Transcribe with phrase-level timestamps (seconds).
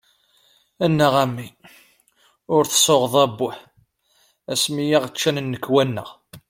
[0.85, 1.47] Annaɣ, a mmi!
[2.55, 3.57] Ur tsuɣeḍ "abbuh"
[4.51, 6.09] ass-mi yaɣ-ččan nnekwa-nneɣ!